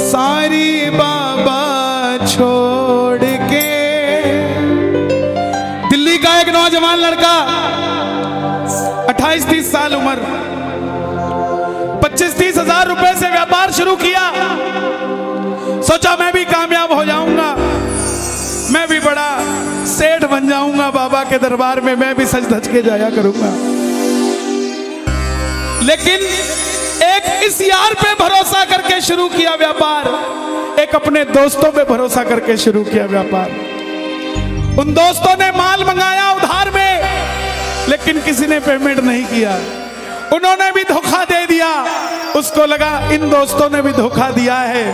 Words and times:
सारी 0.00 0.90
बाबा 0.90 2.26
छोड़ 2.26 3.18
के। 3.20 3.68
दिल्ली 5.90 6.16
का 6.18 6.40
एक 6.40 6.48
नौजवान 6.48 6.98
लड़का 6.98 7.34
28 9.08 9.46
30 9.46 9.70
साल 9.72 9.94
उम्र 9.94 10.18
25 12.02 12.38
तीस 12.38 12.58
हज़ार 12.58 12.88
रुपए 12.88 13.14
से 13.20 13.30
व्यापार 13.30 13.72
शुरू 13.72 13.94
किया। 13.96 14.24
सोचा 15.82 16.16
मैं 16.16 16.32
भी 16.32 16.44
कामयाब 16.44 16.92
हो 16.92 17.04
जाऊँगा, 17.04 17.54
मैं 18.72 18.86
भी 18.88 18.98
बड़ा 19.00 19.28
सेठ 19.88 20.24
बन 20.30 20.48
जाऊँगा 20.48 20.90
बाबा 20.90 21.22
के 21.24 21.38
दरबार 21.38 21.80
में, 21.80 21.94
मैं 21.96 22.14
भी 22.16 22.26
सच 22.26 22.48
धज 22.52 22.68
के 22.68 22.82
जाया 22.82 23.10
करूँगा। 23.10 23.50
लेकिन 25.86 26.20
इस 27.48 27.60
पे 27.94 28.14
भरोसा 28.14 28.64
करके 28.64 29.00
शुरू 29.00 29.28
किया 29.28 29.54
व्यापार। 29.54 30.80
एक 30.80 30.94
अपने 30.94 31.24
दोस्तों 31.24 31.70
पे 31.72 31.84
भरोसा 31.84 32.24
करके 32.24 32.56
शुरू 32.56 32.82
किया 32.84 33.04
व्यापार। 33.04 33.50
उन 34.80 34.92
दोस्तों 34.94 35.36
ने 35.36 35.50
माल 35.50 35.84
मंगाया 35.84 36.32
उधार 36.32 36.70
में, 36.70 37.88
लेकिन 37.88 38.20
किसी 38.20 38.46
ने 38.46 38.58
पेमेंट 38.60 38.98
नहीं 38.98 39.24
किया। 39.24 39.54
उन्होंने 40.36 40.70
भी 40.72 40.84
धोखा 40.84 41.24
दे 41.24 41.46
दिया। 41.46 41.70
उसको 42.36 42.66
लगा, 42.66 43.10
इन 43.12 43.30
दोस्तों 43.30 43.70
ने 43.70 43.82
भी 43.82 43.92
धोखा 43.92 44.30
दिया 44.30 44.56
है। 44.56 44.86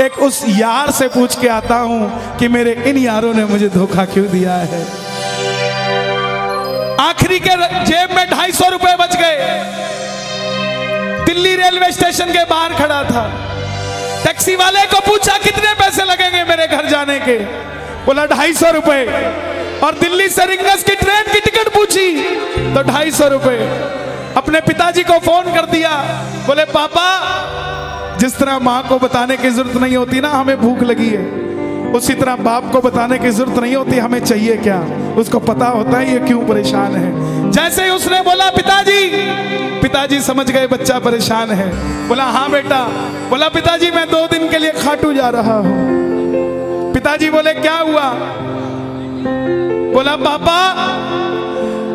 एक 0.00 0.18
उस 0.18 0.42
यार 0.48 0.90
से 0.90 1.08
पूछ 1.08 1.38
के 1.38 1.48
आता 1.48 1.74
हूँ 1.74 2.36
कि 2.38 2.48
मेरे 2.48 2.72
इन 2.86 2.98
यारों 2.98 3.34
ने 3.34 3.44
मुझे 3.44 3.68
धोखा 3.68 4.04
क्यों 4.04 4.26
दिया 4.26 4.54
है? 4.54 4.82
आखिरी 7.00 7.40
के 7.40 7.84
जेब 7.84 8.16
में 8.16 8.26
ढाई 8.30 8.52
सौ 8.52 8.68
रुपए 8.68 8.96
बच 8.96 9.16
गए। 9.16 9.96
दिल्ली 11.38 11.56
रेलवे 11.56 11.90
स्टेशन 11.92 12.32
के 12.32 12.44
बाहर 12.44 12.72
खड़ा 12.74 13.02
था। 13.04 13.22
टैक्सी 14.24 14.54
वाले 14.56 14.84
को 14.86 15.00
पूछा, 15.00 15.36
कितने 15.38 15.74
पैसे 15.74 16.04
लगेंगे 16.04 16.42
मेरे 16.44 16.66
घर 16.66 16.86
जाने 16.86 17.18
के? 17.18 17.36
बोला, 18.06 18.24
ढाई 18.26 18.52
सौ 18.52 18.70
रुपए। 18.70 19.04
और 19.84 19.98
दिल्ली 19.98 20.28
से 20.28 20.46
रिंगस 20.46 20.82
की 20.82 20.94
ट्रेन 20.94 21.32
की 21.32 21.40
टिकट 21.40 21.68
पूछी 21.74 22.10
तो 22.74 22.82
ढाई 22.82 23.10
सौ 23.10 23.28
रुपए। 23.28 23.56
अपने 24.36 24.60
पिताजी 24.60 25.02
को 25.02 25.18
फ़ोन 25.18 25.54
कर 25.54 25.66
दिया। 25.66 25.90
बोले, 26.46 26.64
पापा, 26.64 27.06
जिस 28.18 28.38
तरह 28.38 28.58
माँ 28.58 28.82
को 28.88 28.98
बताने 28.98 29.36
की 29.36 29.50
ज़रूरत 29.50 29.76
नहीं 29.76 29.96
होती 29.96 30.20
ना, 30.20 30.30
हमें 30.30 30.60
भूख 30.60 30.82
लगी 30.82 31.08
है। 31.08 31.24
उसी 31.94 32.14
तरह 32.14 32.36
बाप 32.36 32.70
को 32.72 32.80
बताने 32.80 33.18
की 33.18 33.30
ज़रूरत 33.30 33.58
नहीं 33.58 33.74
होती, 33.76 33.98
हमें 33.98 34.20
चाहिए 34.20 34.56
क्या? 34.56 34.80
उसको 35.18 35.38
पता 35.40 35.66
होता 35.68 35.98
है 35.98 36.12
ये 36.12 36.18
क्यों 36.26 36.40
परेशान 36.46 36.94
है। 36.96 37.50
जैसे 37.50 37.84
ही 37.84 37.90
उसने 37.90 38.20
बोला, 38.22 38.50
पिताजी 38.50 38.98
पिताजी 39.82 40.20
समझ 40.20 40.50
गए 40.50 40.66
बच्चा 40.66 40.98
परेशान 40.98 41.50
है। 41.50 41.66
बोला 42.08 42.24
हाँ 42.26 42.50
बेटा। 42.50 42.80
बोला, 43.30 43.48
पिताजी, 43.48 43.90
मैं 43.90 44.06
दो 44.10 44.26
दिन 44.26 44.48
के 44.50 44.58
लिए 44.58 44.70
खाटू 44.72 45.12
जा 45.12 45.28
रहा 45.28 45.56
हूँ। 45.58 46.92
पिताजी 46.94 47.30
बोले, 47.30 47.52
क्या 47.54 47.76
हुआ? 47.78 48.08
बोला, 49.94 50.16
पापा, 50.16 50.58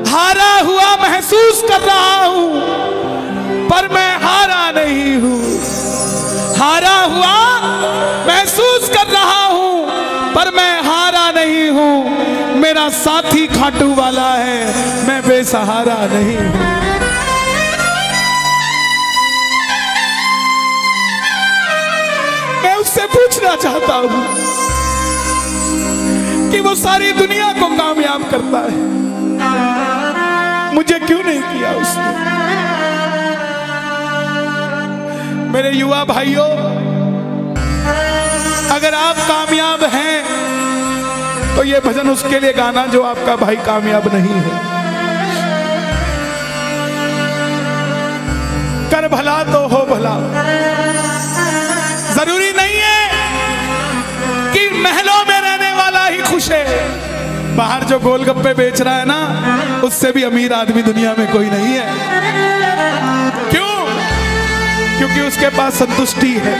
हारा 0.09 0.53
हुआ 0.61 0.95
महसूस 1.02 1.61
कर 1.69 1.81
रहा 1.81 2.25
हूँ, 2.25 2.50
पर 3.69 3.88
मैं 3.94 4.11
हारा 4.23 4.72
नहीं 4.72 5.16
हूँ। 5.17 5.39
हारा 6.57 6.97
हुआ 7.05 7.35
महसूस 8.28 8.89
कर 8.89 9.11
रहा 9.11 9.42
मेरा 12.73 12.89
साथी 12.89 13.47
खाटू 13.47 13.88
वाला 13.95 14.29
है। 14.33 15.07
मैं 15.07 15.21
बेसहारा 15.23 15.97
नहीं 16.11 16.38
हूँ। 16.38 16.53
मैं 22.63 22.73
उससे 22.75 23.05
पूछना 23.05 23.55
चाहता 23.55 23.95
हूँ 23.95 24.23
कि 26.51 26.59
वो 26.59 26.73
सारी 26.75 27.12
दुनिया 27.13 27.51
को 27.53 27.67
कामयाब 27.78 28.23
करता 28.31 28.62
है। 28.66 28.81
मुझे 30.75 31.00
क्यों 31.00 31.23
नहीं 31.23 31.41
किया 31.44 31.72
उसने? 31.81 32.12
मेरे 35.53 35.72
युवा 35.72 36.03
भाइयों, 36.06 36.50
अगर 38.75 38.94
आप 38.95 39.16
कामयाब 39.28 39.83
हैं 39.94 40.43
तो 41.56 41.64
ये 41.64 41.80
भजन 41.80 42.09
उसके 42.09 42.40
लिए 42.40 42.53
गाना 42.53 42.86
जो 42.86 43.03
आपका 43.03 43.36
भाई 43.36 43.56
कामयाब 43.56 44.14
नहीं 44.14 44.36
है। 44.36 44.50
कर 48.91 49.08
भला 49.08 49.44
तो 49.44 49.59
हो 49.68 49.86
भला। 49.86 50.16
ज़रूरी 52.13 52.52
नहीं 52.52 52.78
है 52.78 53.09
कि 54.53 54.69
महलों 54.80 55.25
में 55.25 55.42
रहने 55.42 55.72
वाला 55.74 56.06
ही 56.08 56.18
खुश 56.22 56.52
है। 56.52 56.66
बाहर 57.56 57.84
जो 57.84 58.00
गोलगप्पे 58.00 58.53
बेच 58.53 58.81
रहा 58.81 58.96
है 58.96 59.06
ना, 59.06 59.19
उससे 59.84 60.12
भी 60.12 60.24
अमीर 60.24 60.53
आदमी 60.53 60.81
दुनिया 60.81 61.16
में 61.18 61.31
कोई 61.31 61.50
नहीं 61.50 61.74
है। 61.74 61.88
क्यों? 63.50 63.74
क्योंकि 64.97 65.22
उसके 65.22 65.50
पास 65.50 65.74
संतुष्टि 65.74 66.34
है। 66.46 66.56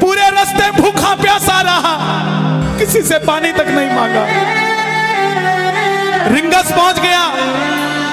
पूरे 0.00 0.30
रास्ते 0.30 0.70
भूखा 0.70 1.07
प्यासा 1.48 1.60
रहा 1.62 2.76
किसी 2.78 3.00
से 3.02 3.18
पानी 3.18 3.52
तक 3.52 3.68
नहीं 3.68 3.90
मांगा। 3.90 4.24
रिंगस 6.28 6.72
पहुँच 6.72 6.98
गया। 7.00 7.22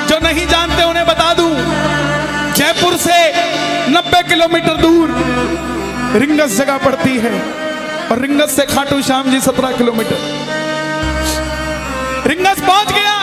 जो 0.08 0.18
नहीं 0.24 0.46
जानते 0.48 0.84
उन्हें 0.84 1.06
बता 1.06 1.34
दूँ, 1.34 1.52
जयपुर 2.54 2.98
से 2.98 3.18
90 3.92 4.22
किलोमीटर 4.22 4.78
दूर 4.78 5.08
रिंगस 6.16 6.58
जगह 6.58 6.78
पड़ती 6.78 7.18
है 7.18 7.34
और 8.12 8.22
रिंगस 8.22 8.56
से 8.56 8.66
खाटू 8.66 9.02
श्याम 9.02 9.32
जी 9.32 9.40
17 9.42 9.72
किलोमीटर। 9.72 10.18
रिंगस 12.28 12.62
पहुँच 12.62 12.92
गया। 12.92 13.16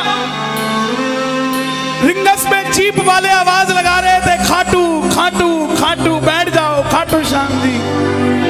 रिंगस 2.05 2.47
में 2.53 2.62
चीप 2.72 2.99
वाले 3.06 3.28
आवाज़ 3.31 3.72
लगा 3.72 3.99
रहे 4.01 4.21
थे, 4.21 4.37
खाटू 4.45 4.83
खाटू 5.11 5.51
खाटू, 5.81 6.15
बैठ 6.21 6.41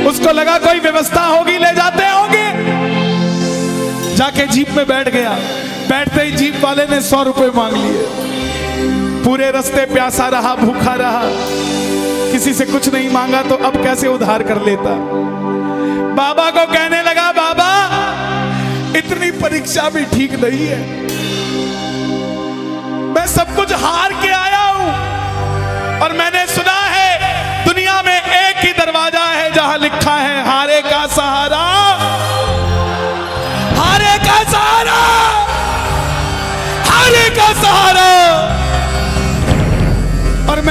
उसको 0.07 0.33
लगा 0.33 0.59
कोई 0.59 0.81
व्यवस्था 0.81 1.23
होगी, 1.23 1.53
ले 1.53 1.75
जाते 1.75 2.05
होंगे। 2.05 2.43
जाके 4.17 4.47
जीप 4.47 4.71
में 4.71 4.87
बैठ 4.89 5.09
गया। 5.09 5.31
बैठते 5.89 6.23
ही 6.23 6.33
जीप 6.33 6.61
वाले 6.65 6.87
ने 6.87 7.01
सौ 7.01 7.23
रुपए 7.23 7.51
मांग 7.57 7.73
लिए। 7.73 8.07
पूरे 9.25 9.51
रास्ते 9.51 9.85
प्यासा 9.85 10.29
रहा, 10.29 10.55
भूखा 10.55 10.95
रहा। 10.95 11.23
किसी 12.33 12.55
से 12.55 12.65
कुछ 12.65 12.95
नहीं 12.95 13.11
मांगा 13.11 13.43
तो 13.43 13.55
अब 13.55 13.83
कैसे 13.83 14.09
उधार 14.09 14.43
कर 14.43 14.63
लेता? 14.63 14.97
बाबा 16.15 16.51
को 16.51 16.73
कहने 16.73 17.03
लगा, 17.03 17.33
बाबा, 17.33 17.71
इतनी 18.99 19.31
परीक्षा 19.31 19.91
भी 19.91 20.05
ठीक 20.05 20.33
नहीं 20.45 20.67
है। 20.67 20.81
मैं 23.15 23.27
सब 23.27 23.57
कुछ 23.57 23.73
हार 23.73 24.13
के 24.13 24.29
आया 24.29 24.62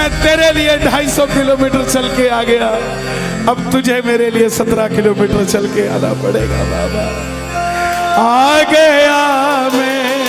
मैं 0.01 0.09
तेरे 0.09 0.51
लिए 0.51 0.77
250 0.77 1.25
किलोमीटर 1.25 1.89
चल 1.89 2.07
के 2.07 2.27
आ 2.27 2.43
गया। 2.43 2.67
अब 3.51 3.69
तुझे 3.71 4.01
मेरे 4.05 4.29
लिए 4.31 4.49
17 4.49 4.87
किलोमीटर 4.87 5.45
चल 5.45 5.67
के 5.67 5.87
आना 5.87 6.13
पड़ेगा, 6.13 6.63
बाबा। 6.63 7.05
आ 8.13 8.61
गया 8.61 9.69
मैं। 9.73 10.25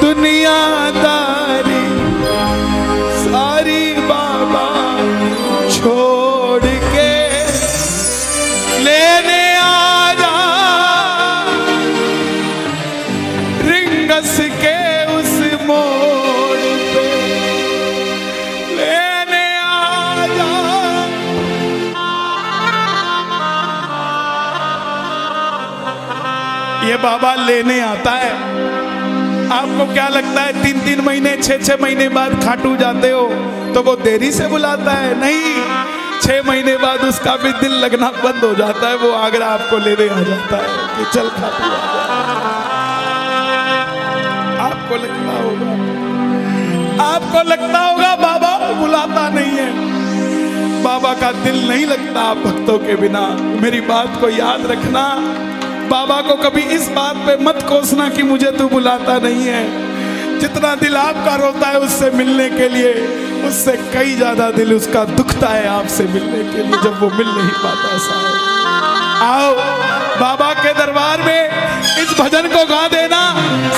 दुनियादारी 0.00 1.21
आपको 29.72 29.92
क्या 29.92 30.08
लगता 30.08 30.40
है 30.42 30.62
तीन 30.62 30.80
तीन 30.80 31.00
महीने, 31.00 31.36
छह 31.36 31.58
छह 31.58 31.76
महीने 31.82 32.08
बाद 32.08 32.44
खाटू 32.44 32.76
जाते 32.76 33.10
हो? 33.10 33.22
तो 33.74 33.82
वो 33.82 33.96
देरी 33.96 34.32
से 34.32 34.46
बुलाता 34.46 34.92
है, 34.92 35.20
नहीं, 35.20 35.54
छह 36.20 36.42
महीने 36.48 36.76
बाद 36.76 37.00
उसका 37.00 37.36
भी 37.36 37.52
दिल 37.52 37.72
लगना 37.72 38.10
बंद 38.10 38.44
हो 38.44 38.54
जाता 38.54 38.88
है, 38.88 38.96
वो 38.96 39.10
आगरा 39.12 39.46
आपको 39.46 39.76
लेने 39.76 40.08
आ 40.08 40.20
जाता 40.20 40.56
है, 40.56 40.68
कि 40.96 41.04
चल 41.12 41.28
खाटू 41.28 41.70
आपको 44.62 44.96
लगता 44.96 45.32
होगा। 45.42 45.72
आपको 47.04 47.48
लगता 47.48 47.78
होगा, 47.78 48.16
बाबा 48.16 48.72
बुलाता 48.72 49.28
नहीं 49.28 49.52
है। 49.52 49.70
बाबा 50.82 51.14
का 51.14 51.32
दिल 51.32 51.68
नहीं 51.68 51.86
लगता 51.86 52.20
आप 52.20 52.36
भक्तों 52.36 52.78
के 52.78 52.96
बिना। 52.96 53.28
मेरी 53.62 53.80
बात 53.80 54.20
को 54.20 54.28
याद 54.28 54.66
रखना। 54.66 55.04
बाबा 55.92 56.20
को 56.22 56.34
कभी 56.38 56.62
इस 56.74 56.88
बात 56.90 57.16
पे 57.26 57.36
मत 57.44 57.58
कोसना 57.68 58.08
कि 58.10 58.22
मुझे 58.24 58.50
तू 58.52 58.68
बुलाता 58.68 59.16
नहीं 59.18 59.46
है। 59.46 60.38
जितना 60.40 60.74
दिल 60.76 60.96
आपका 60.96 61.34
रोता 61.36 61.68
है 61.68 61.78
उससे 61.80 62.10
मिलने 62.12 62.48
के 62.50 62.68
लिए, 62.68 62.92
उससे 63.48 63.72
कई 63.92 64.14
ज़्यादा 64.16 64.50
दिल 64.50 64.72
उसका 64.74 65.04
दुखता 65.12 65.48
है 65.48 65.66
आपसे 65.70 66.04
मिलने 66.14 66.42
के 66.52 66.62
लिए, 66.62 66.80
जब 66.84 66.98
वो 67.00 67.10
मिल 67.10 67.28
नहीं 67.28 67.52
पाता 67.58 67.98
साहब 67.98 68.24
आओ, 69.22 69.52
बाबा 70.20 70.52
के 70.54 70.72
दरबार 70.74 71.22
में 71.22 71.42
इस 72.02 72.16
भजन 72.20 72.48
को 72.48 72.64
गा 72.66 72.86
देना। 72.88 73.20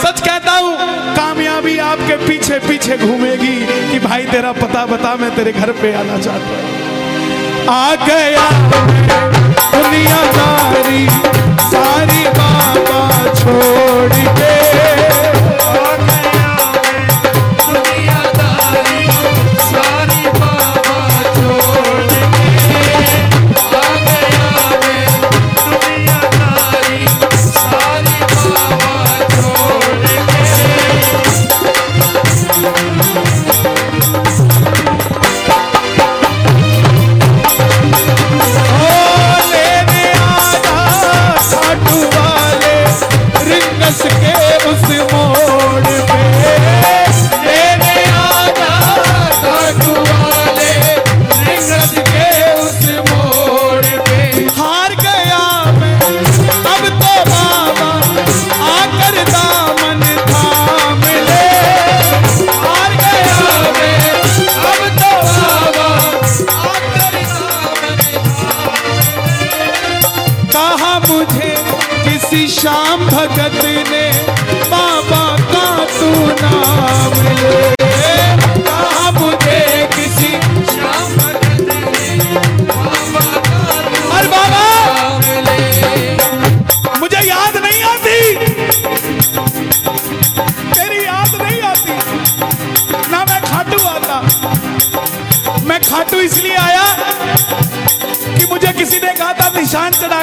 सच 0.02 0.20
कहता 0.20 0.52
हूँ, 0.52 0.76
कामयाबी 1.16 1.76
आपके 1.88 2.16
पीछे 2.26 2.58
पीछे 2.68 2.96
घूमेगी 2.98 3.56
कि 3.90 3.98
भाई 4.06 4.26
तेरा 4.26 4.52
पता 4.54 4.86
बता, 4.86 5.14
मैं 5.16 5.34
तेरे 5.36 5.52
घर 5.54 5.72
पे 5.82 5.92
आना 5.96 6.18
चाहता 6.20 6.54
हूँ। 6.54 6.72
आ 7.70 7.94
गया 8.06 8.48
दुनियादारी 9.74 11.06
सारी 11.74 12.24
बाबा 12.38 13.00
छोड़ 13.40 13.63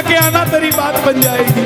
के 0.01 0.15
आना 0.15 0.45
तेरी 0.45 0.71
बात 0.71 0.95
बन 0.97 1.21
जाएगी। 1.21 1.61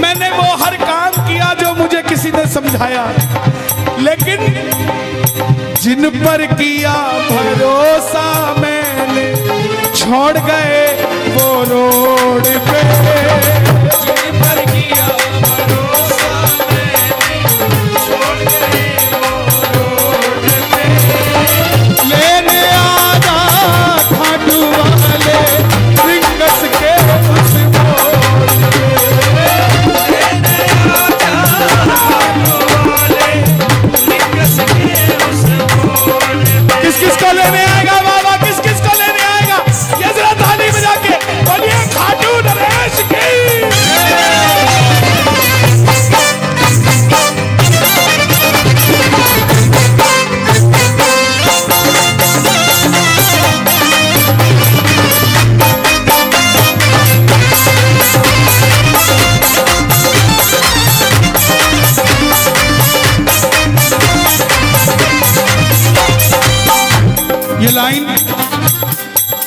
मैंने 0.00 0.30
वो 0.30 0.56
हर 0.64 0.76
काम 0.76 1.26
किया 1.28 1.54
जो 1.54 1.74
मुझे 1.74 2.02
किसी 2.02 2.30
ने 2.30 2.46
समझाया। 2.46 3.04
लेकिन 3.98 4.40
जिन 5.82 6.10
पर 6.10 6.46
किया 6.46 6.94
भरोसा 7.30 8.54
मैंने, 8.58 9.26
छोड़ 9.96 10.38
गए 10.38 11.04
वो 11.28 11.62
रोड 11.62 12.42
पे। 12.42 12.82
जिन 13.98 14.40
पर 14.40 14.64
किया 14.72 15.06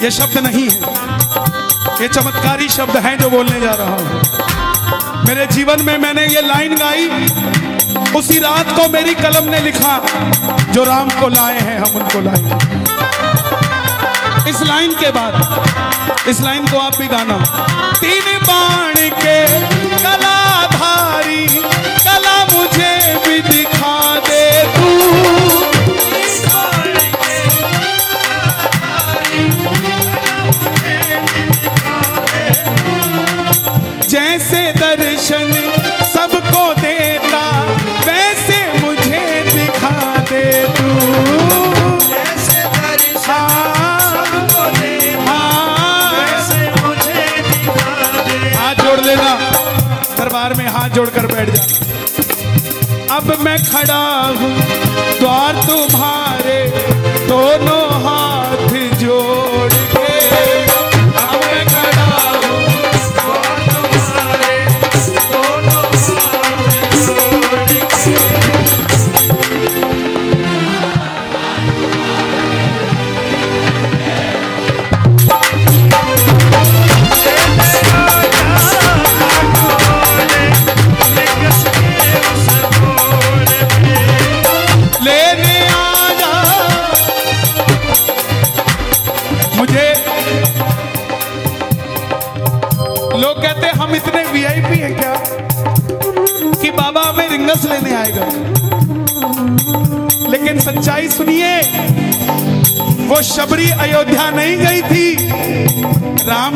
ये 0.03 0.09
शब्द 0.11 0.37
नहीं 0.37 0.69
है। 0.69 0.77
ये 2.01 2.07
चमत्कारी 2.07 2.67
शब्द 2.69 2.97
हैं 2.97 3.17
जो 3.19 3.29
बोलने 3.29 3.59
जा 3.61 3.73
रहा 3.79 3.95
हूँ। 3.95 5.25
मेरे 5.27 5.45
जीवन 5.47 5.81
में 5.81 5.97
मैंने 5.97 6.25
ये 6.25 6.41
लाइन 6.41 6.75
गाई, 6.75 7.07
उसी 8.15 8.39
रात 8.39 8.71
को 8.75 8.87
मेरी 8.89 9.13
कलम 9.15 9.49
ने 9.49 9.59
लिखा, 9.59 9.93
जो 10.73 10.83
राम 10.83 11.09
को 11.19 11.27
लाए 11.27 11.59
हैं, 11.59 11.77
हम 11.79 11.95
उनको 12.01 12.21
लाए 12.21 12.41
इस 14.49 14.61
लाइन 14.61 14.93
के 14.93 15.11
बाद, 15.11 16.27
इस 16.27 16.41
लाइन 16.41 16.67
को 16.67 16.77
आप 16.77 16.97
भी 16.97 17.07
गाना। 17.07 17.37
तीन 17.99 18.37
बाण 18.47 18.93
के 19.21 19.37
कलाधारी, 19.97 21.45
कला 22.05 22.37
मुझे 22.45 22.93
भी 23.25 23.39
दिखा 23.49 23.95
जैसे 34.11 34.61
दर्शन 34.73 35.51
सबको 36.13 36.63
देता 36.73 37.43
वैसे 38.07 38.57
मुझे 38.79 39.21
दिखा 39.43 39.99
दे 40.31 40.43
तू। 40.77 40.87
जैसे 42.07 42.57
दर्शन 42.73 43.37
सबको 44.07 44.65
दे 44.79 44.95
हाँ। 45.27 46.11
वैसे 46.13 46.59
मुझे 46.81 47.25
दिखा 47.49 47.95
दे। 48.27 48.37
हाथ 48.55 48.83
जोड़ 48.83 48.99
लेना। 49.05 49.31
दरबार 50.17 50.53
में 50.53 50.67
हाथ 50.67 50.89
जोड़कर 50.89 51.27
बैठ 51.33 51.49
जा। 51.49 53.15
अब 53.15 53.35
मैं 53.39 53.57
खड़ा 53.63 54.03
हूँ 54.39 54.53
द्वार 55.19 55.63
तुम्हारे 55.67 56.59
दोनों 57.27 57.83
हाथ 58.03 58.67
जोड़। 58.95 59.70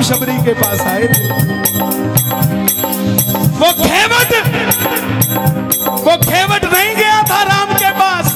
शबरी 0.06 0.38
के 0.46 0.54
पास 0.54 0.82
आए 0.88 1.08
थे। 1.08 1.24
वो 3.60 3.72
खेवट 3.78 4.34
वो 6.06 6.16
खेवट 6.24 6.66
नहीं 6.74 6.96
गया 6.96 7.22
था 7.30 7.42
राम 7.44 7.74
के 7.74 7.90
पास 8.00 8.34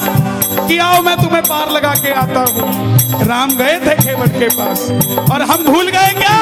कि 0.68 0.78
आओ 0.78 1.02
मैं 1.02 1.16
तुम्हें 1.16 1.42
पार 1.42 1.70
लगा 1.70 1.94
के 1.94 2.12
आता 2.22 2.40
हूँ। 2.50 3.26
राम 3.28 3.50
गए 3.58 3.78
थे 3.80 3.94
खेवट 4.02 4.38
के 4.38 4.48
पास। 4.56 4.88
और 5.32 5.42
हम 5.42 5.64
भूल 5.64 5.88
गए 5.88 6.12
क्या? 6.14 6.38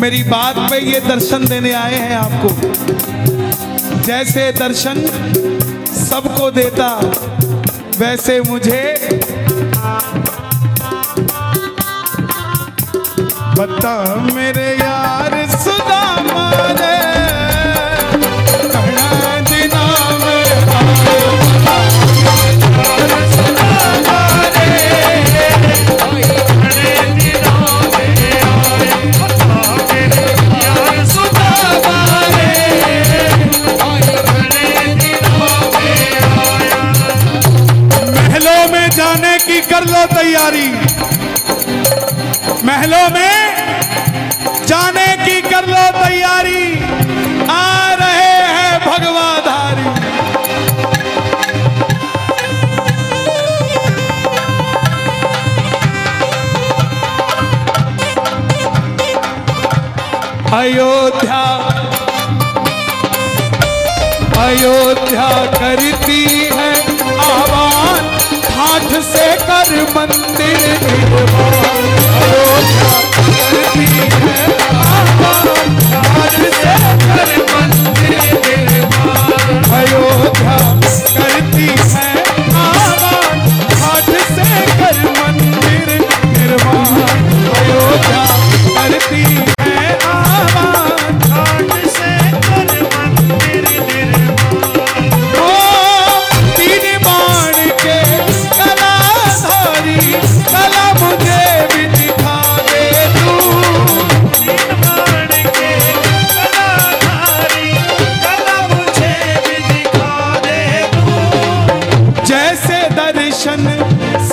मेरी 0.00 0.22
बात 0.22 0.56
पे 0.70 0.78
ये 0.80 1.00
दर्शन 1.00 1.44
देने 1.46 1.72
आए 1.72 1.94
हैं 1.94 2.16
आपको। 2.16 2.48
जैसे 4.02 4.52
दर्शन 4.52 5.00
सबको 5.94 6.50
देता, 6.50 6.88
वैसे 7.98 8.40
मुझे 8.40 8.82
बता 13.58 13.94
मेरे 14.34 14.68
यार 14.74 15.34
सुदामा 15.56 16.48
जाने 38.90 39.38
की 39.38 39.60
कर 39.60 39.84
लो 39.84 40.04
तैयारी। 40.06 40.68
महलों 42.64 43.08
में 43.10 43.34
जाने 44.66 45.06
की 45.24 45.40
कर 45.40 45.66
लो 45.66 45.84
तैयारी। 46.04 46.62
आ 47.50 47.94
रहे 47.94 48.34
हैं 48.56 48.74
भगवाधारी। 48.86 49.88
अयोध्या। 60.56 61.44
अयोध्या 64.42 65.28
करती 65.58 66.24
है 66.52 66.72
आवाज़। 67.18 67.69
काठ 68.70 68.92
से 69.02 69.26
कर 69.36 69.70
मंदिर 69.96 70.58
निर्माण। 70.82 71.86
अयोध्या 72.20 73.00
करती 73.16 73.86
है। 73.86 74.59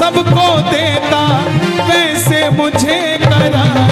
सबको 0.07 0.47
देता 0.71 1.21
वैसे 1.87 2.49
मुझे 2.49 2.99
करा। 3.23 3.86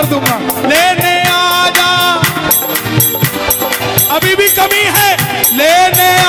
कर 0.00 0.06
दूँगा। 0.06 0.38
लेने 0.68 1.22
आ 1.30 1.68
जा। 1.68 1.90
अभी 4.16 4.34
भी 4.34 4.48
कमी 4.48 4.84
है। 4.96 5.10
लेने 5.56 6.19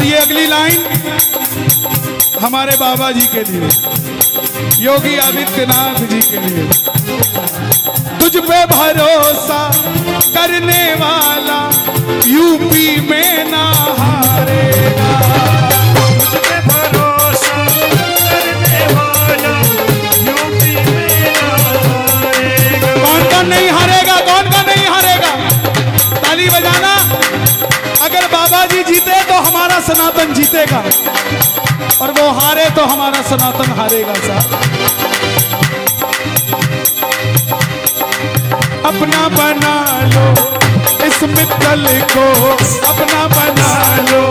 और 0.00 0.06
ये 0.06 0.16
अगली 0.16 0.46
लाइन 0.46 0.84
हमारे 2.42 2.76
बाबा 2.76 3.10
जी 3.12 3.26
के 3.32 3.42
लिए 3.48 3.68
योगी 4.84 5.16
आदित्यनाथ 5.18 5.98
जी 6.12 6.20
के 6.20 6.38
लिए। 6.44 6.64
तुझ 8.20 8.32
पे 8.36 8.60
भरोसा 8.72 9.60
करने 10.36 10.82
वाला 11.02 11.58
यूपी 12.26 12.86
में 13.10 13.50
ना 13.50 13.64
हारेगा। 14.00 15.10
भरोसा 16.68 17.58
करने 18.30 18.80
वाला 18.94 19.54
यूपी 20.28 20.74
में 20.88 21.28
ना 21.36 21.50
हारेगा। 21.84 22.94
कौन 23.04 23.22
कौन 23.32 23.46
नहीं 23.48 23.68
हारेगा 23.70 24.16
कौन 24.30 24.50
का 24.50 24.62
नहीं 24.72 24.86
हारेगा? 24.86 25.32
ताली 26.22 26.48
बजाना। 26.48 26.99
हमारा 29.40 29.80
सनातन 29.80 30.34
जीतेगा। 30.34 30.82
और 32.02 32.10
वो 32.10 32.28
हारे 32.30 32.64
तो 32.70 32.84
हमारा 32.84 33.22
सनातन 33.22 33.72
हारेगा, 33.78 34.14
साहब। 34.26 34.48
अपना 38.86 39.22
बना 39.28 39.74
लो 40.12 40.26
इस 41.06 41.18
मित्तल 41.34 41.84
को। 42.12 42.26
अपना 42.88 43.20
बना 43.28 43.72
लो 44.10 44.22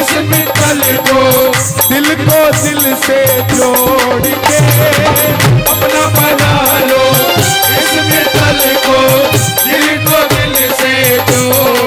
इस 0.00 0.10
मित्तल 0.30 0.80
को। 1.08 1.22
दिल 1.88 2.08
को 2.20 2.40
दिल 2.62 2.82
से 2.96 3.20
जोड़ 3.52 4.26
के 4.46 4.58
अपना 5.72 6.02
बना 6.16 6.52
लो 6.88 7.02
इस 7.80 7.92
मित्तल 8.10 8.60
को। 8.86 8.98
दिल 9.64 9.86
को 10.06 10.18
दिल 10.34 10.56
से 10.80 10.94
जोड़ 11.30 11.83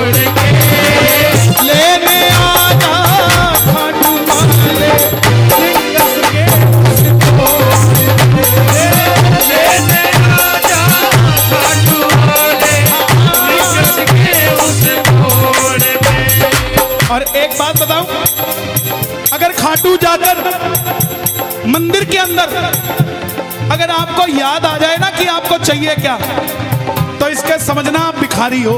और 17.18 17.24
एक 17.36 17.52
बात 17.60 17.78
बताऊँ, 17.78 18.06
अगर 19.34 19.54
खाटू 19.54 19.96
जाकर 19.98 20.42
मंदिर 21.68 22.04
के 22.06 22.18
अंदर 22.18 22.52
अगर 23.74 23.90
आपको 23.92 24.26
याद 24.30 24.66
आ 24.66 24.78
जाए 24.78 24.98
ना 24.98 25.10
कि 25.12 25.26
आपको 25.28 25.58
चाहिए 25.64 25.96
क्या 25.96 26.18
तो 27.20 27.30
इसके 27.30 27.58
समझना 27.66 28.00
आप 28.00 28.20
भिखारी 28.20 28.62
हो। 28.64 28.76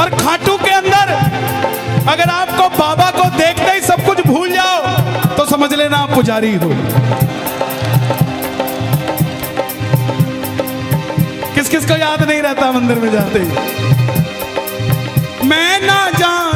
और 0.00 0.10
खाटू 0.16 0.56
के 0.64 0.70
अंदर 0.72 1.14
अगर 2.12 2.30
आपको 2.30 2.68
बाबा 2.78 3.10
को 3.12 3.28
देखते 3.38 3.70
ही 3.70 3.80
सब 3.82 4.04
कुछ 4.06 4.26
भूल 4.26 4.52
जाओ 4.52 5.36
तो 5.36 5.46
समझ 5.46 5.72
लेना 5.74 5.96
आप 5.98 6.14
पुजारी 6.14 6.54
हो। 6.54 6.72
किस 11.54 11.68
किस 11.68 11.88
को 11.88 11.96
याद 11.98 12.28
नहीं 12.28 12.42
रहता 12.42 12.72
मंदिर 12.72 12.98
में 12.98 13.10
जाते 13.12 13.38
ही? 13.38 13.91
मैं 15.52 15.80
ना 15.86 15.98
जान 16.18 16.51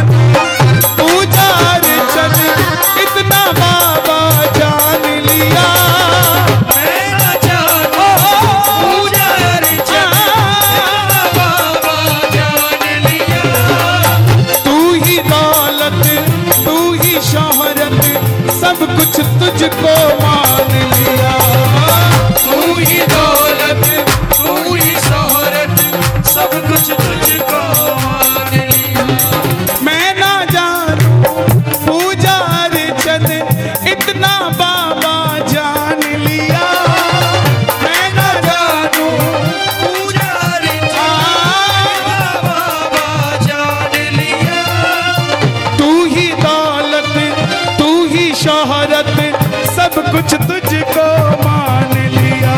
कुछ 50.16 50.34
तुझको 50.34 51.06
मान 51.44 51.90
लिया। 52.10 52.54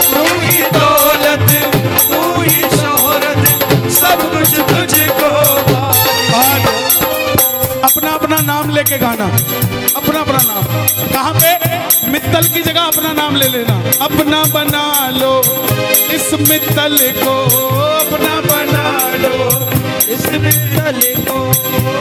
तू 0.00 0.24
ही 0.40 0.58
दौलत, 0.74 1.52
तू 2.10 2.42
ही 2.42 2.60
शोहरत, 2.72 3.46
सब 3.92 4.24
कुछ 4.32 4.50
तुझको 4.70 5.30
मान। 6.32 6.60
अपना 7.84 8.10
अपना 8.10 8.38
नाम 8.40 8.70
लेके 8.70 8.98
गाना, 8.98 9.26
अपना 9.96 10.20
अपना 10.20 10.40
नाम। 10.42 10.64
कहाँ 11.14 11.32
पे? 11.34 11.52
मित्तल 12.10 12.48
की 12.48 12.62
जगह 12.62 12.80
अपना 12.80 13.12
नाम 13.12 13.36
ले 13.36 13.48
लेना। 13.48 13.76
अपना 14.04 14.44
बना 14.54 14.84
लो, 15.10 15.34
इस 16.14 16.32
मित्तल 16.48 16.98
को 17.16 17.36
अपना 18.00 18.34
बना 18.50 18.86
लो। 19.16 19.36
इस 20.14 20.26
मित्तल 20.26 21.00
को 21.30 21.52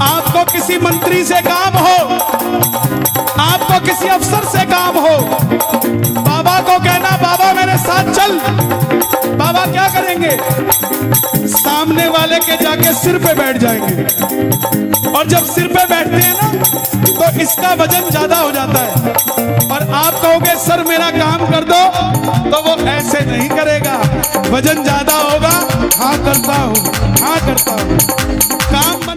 आपको 0.05 0.44
किसी 0.53 0.79
मंत्री 0.79 1.25
से 1.25 1.40
काम 1.40 1.77
हो, 1.79 1.97
आपको 3.42 3.81
किसी 3.87 4.09
अफसर 4.09 4.44
से 4.49 4.64
काम 4.64 4.99
हो, 4.99 5.16
बाबा 6.23 6.59
को 6.61 6.79
कहना, 6.85 7.11
बाबा, 7.16 7.53
मेरे 7.53 7.77
साथ 7.79 8.12
चल। 8.14 8.38
बाबा 9.37 9.64
क्या 9.66 9.88
करेंगे? 9.88 10.37
सामने 11.49 12.09
वाले 12.09 12.38
के 12.38 12.57
जाके 12.57 12.92
सिर 12.94 13.18
पे 13.18 13.35
बैठ 13.35 13.57
जाएँगे। 13.57 14.03
और 15.11 15.27
जब 15.27 15.44
सिर 15.44 15.66
पे 15.66 15.85
बैठते 15.87 16.16
हैं 16.16 16.35
ना 16.35 16.77
तो 17.18 17.28
इसका 17.42 17.72
वज़न 17.74 18.09
ज़्यादा 18.11 18.37
हो 18.38 18.50
जाता 18.52 18.81
है। 18.81 18.92
और 19.68 19.83
आप 19.94 20.14
कहोगे, 20.14 20.54
सर, 20.59 20.83
मेरा 20.85 21.11
काम 21.12 21.46
कर 21.50 21.64
दो 21.64 21.81
तो 22.50 22.62
वो 22.62 22.76
ऐसे 22.88 23.24
नहीं 23.26 23.48
करेगा। 23.50 23.96
वज़न 24.50 24.83
ज़्यादा 24.85 25.16
होगा 25.18 25.54
हाँ 25.98 26.16
करता 26.24 26.54
हूँ 26.54 26.76
हाँ 27.20 27.38
करता 27.46 27.72
हूँ। 27.72 29.08